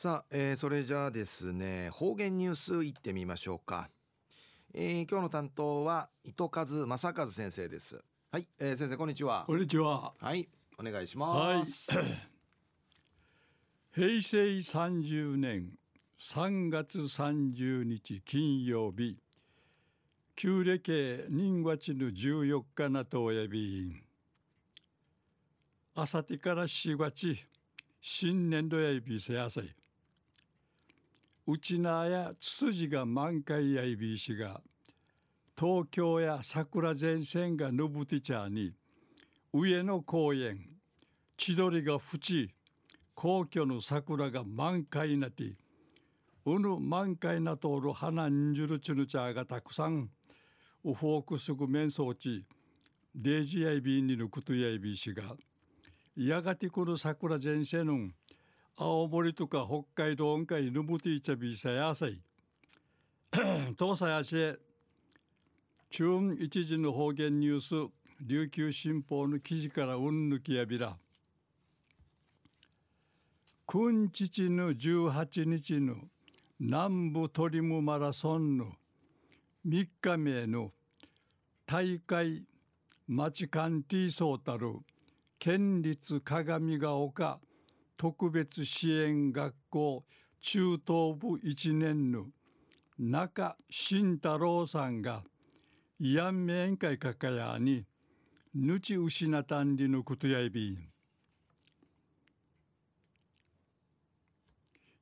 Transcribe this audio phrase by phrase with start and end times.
[0.00, 3.90] さあ、えー、それじゃあですね方言ニュースいってみましょうか、
[4.72, 8.00] えー、今日の担当は糸数正和先生です。
[8.30, 9.42] はい、えー、先生こんにちは。
[9.48, 10.12] こんにちは。
[10.20, 10.48] はい
[10.78, 12.04] お願いします、はい、
[13.92, 15.76] 平成30年
[16.16, 19.18] 3月30日金曜日
[20.36, 24.00] 旧暦人月の14日なとおやび
[25.96, 27.36] あさてから4月
[28.00, 29.74] 新年度やびせやさい
[31.50, 34.60] うちなやつつじが満開やいびしが
[35.58, 38.74] 東京や桜前線がぬぶてちゃに
[39.54, 40.58] 上野公園
[41.38, 42.50] 千鳥が淵
[43.14, 45.54] 皇居の桜が満開なて
[46.44, 50.10] うぬ満開なとおる花んじゅるちゅぬちゃがたくさん
[50.84, 52.44] ウフォークスグメンソーチ
[53.14, 55.22] デージやいびにぬくとやいびしが
[56.14, 58.08] やがてくる桜前線の
[58.80, 62.20] 青森とか北海道んかいぬぶていちゃびさやさい。
[63.76, 64.58] 東西やし
[65.90, 70.96] 中一時の方言ニュース琉球新報の記事からうんぬきやびら。
[73.66, 75.96] 君父の18日の
[76.60, 78.66] 南部トリムマラソンの
[79.66, 80.70] 3日目の
[81.66, 82.44] 大会
[83.08, 84.76] 町カンティーソータル
[85.40, 87.40] 県立鏡ヶ丘
[87.98, 90.04] 特別支援学校
[90.40, 92.26] 中等部1年の
[92.96, 95.24] 中慎太郎さんが
[95.98, 97.84] やんめんかいかかやに
[98.54, 100.78] ぬちうしなたんりのことやいび。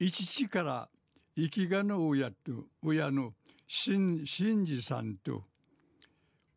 [0.00, 0.88] 一時から
[1.36, 3.34] 生きがの親と親の
[3.68, 4.24] しん
[4.64, 5.44] じさんと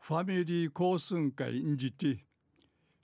[0.00, 2.24] ファミリーコースン会にじて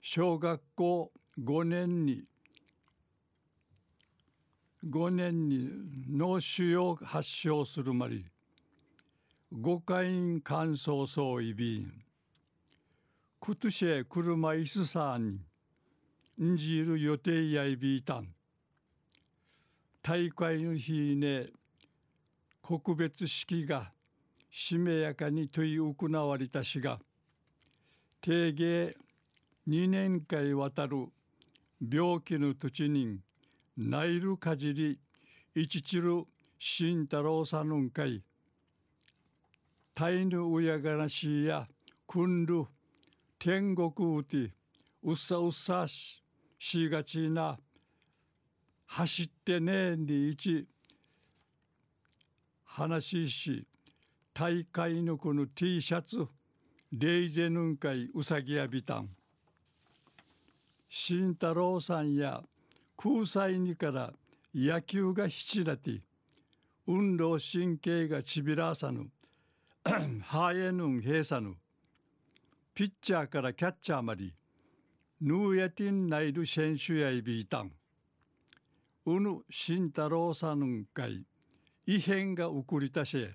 [0.01, 2.23] 小学校5年に
[4.87, 5.69] 5年に
[6.09, 8.25] 脳腫瘍発症するまり
[9.53, 11.91] 5回乾燥そういびん
[13.41, 15.39] くとしえ車椅子さん
[16.37, 18.29] にんじる予定やいびいたん。
[20.01, 21.47] 大会の日ね
[22.61, 23.91] 告別式が
[24.49, 26.99] しめやかにとい行われたしが
[28.21, 28.95] 定芸
[29.67, 31.07] 2年間渡る
[31.81, 33.19] 病気の土地に
[33.81, 34.99] ナイルかじり
[35.55, 36.25] 一ちる
[36.59, 38.21] 慎太郎さぬんの会
[39.95, 41.65] タイヌウヤガナシや
[42.05, 42.65] くんる
[43.39, 44.51] 天国うて
[45.01, 46.21] うっさうっさし
[46.59, 47.57] しがちな
[48.85, 50.67] 走ってねんでいち
[52.65, 53.65] 話し
[54.33, 56.27] 大会のこの T シャツ
[56.91, 59.09] レイゼヌン会うさぎやびたん
[60.89, 62.43] 慎太郎さんや
[63.01, 64.11] 空才にから
[64.53, 66.01] 野球が七らて
[66.85, 69.07] 運動神経がちびらさぬ
[70.21, 71.55] ハエヌン閉鎖ぬ
[72.75, 74.33] ピッチャーからキャッチャーまで
[75.21, 77.71] ヌーヤティンナイル選手やいびいたん。
[79.05, 81.23] うぬ慎太郎さぬんかい
[81.85, 83.29] 異変が起こりたし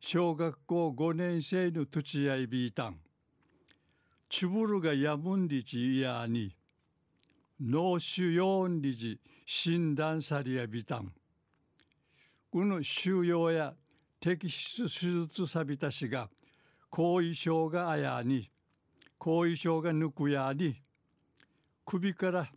[0.00, 2.96] 小学校5年生の土地やいびいたん。
[4.30, 6.56] チブルがやむんりちいやに
[7.64, 11.12] 脳腫瘍んりじ診断されやびたん。
[12.54, 13.74] うぬ腫瘍や
[14.20, 14.88] 摘出手
[15.28, 16.28] 術さびたしが
[16.90, 18.50] 後遺症があやに
[19.16, 20.74] 後遺症が抜くやに
[21.86, 22.50] 首から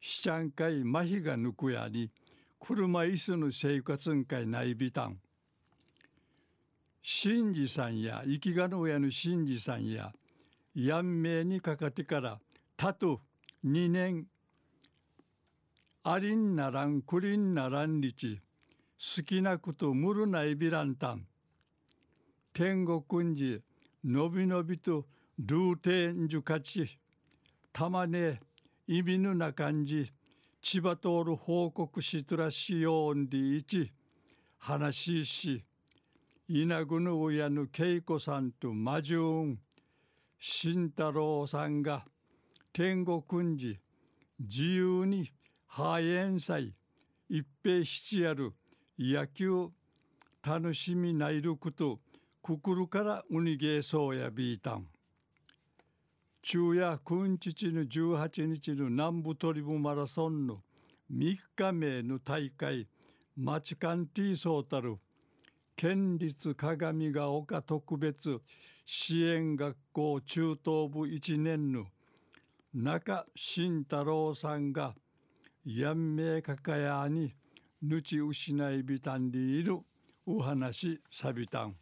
[0.00, 2.10] 七ゃんかい麻痺が抜くやに
[2.58, 5.20] 車椅子の生活んかいないびたん。
[7.00, 10.12] 新次さんや生きがの親の新次さんや
[10.74, 12.40] やんめいにかかってから
[12.76, 13.20] たと
[13.64, 14.26] 2年
[16.04, 18.40] ありんならんくりんならんりち
[18.98, 21.26] 好きなことむるないびらんたん。
[22.52, 23.60] 天国んじ
[24.04, 25.06] のびのびと
[25.38, 26.98] ルーテンジュカチ
[27.72, 28.40] たまね
[28.86, 30.12] 意味のな感じ。
[30.60, 33.92] 千葉通る報告しとらしようんでいち。
[34.58, 35.64] 話しし
[36.48, 39.60] 稲ぐの親の恵子さんと魔順
[40.38, 42.04] 慎太郎さんが
[42.72, 43.78] 天国んじ
[44.40, 45.30] 自由に
[45.68, 46.74] ハエン祭
[47.28, 48.52] 一平七やる
[48.98, 49.68] 野球
[50.42, 52.00] 楽しみないること
[52.42, 54.88] くくるからうにげそうやビータン。
[56.42, 60.62] 昼夜君父の18日の南部トリブマラソンの
[61.12, 62.88] 3日目の大会
[63.36, 64.96] マチカンティーソータル。
[65.76, 68.40] 県立鏡ヶ丘特別
[68.84, 71.84] 支援学校中等部1年の
[72.74, 74.94] 中慎太郎さんが
[75.70, 77.34] やんめかかやに
[77.82, 79.78] ぬち失いびたんでいる
[80.24, 81.76] お話さびたん。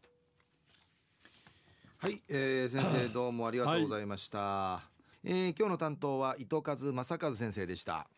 [1.99, 4.83] はい、えー、先生どうもありがとうございました、は
[5.23, 8.09] い、えー、今日の担当は糸数正和先生でした